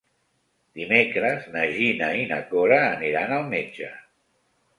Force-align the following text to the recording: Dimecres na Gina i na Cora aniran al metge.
Dimecres 0.77 1.45
na 1.57 1.65
Gina 1.75 2.07
i 2.23 2.25
na 2.33 2.41
Cora 2.55 2.81
aniran 2.87 3.37
al 3.37 3.47
metge. 3.53 3.93